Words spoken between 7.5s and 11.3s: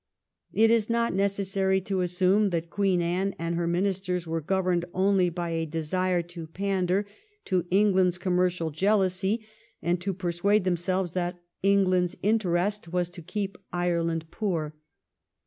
England's commercial jealousy, and to persuade themselves